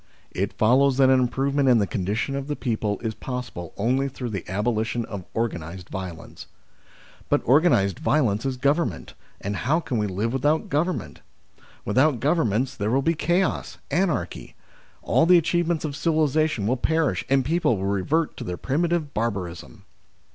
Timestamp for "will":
12.89-13.03, 16.65-16.77, 17.77-17.85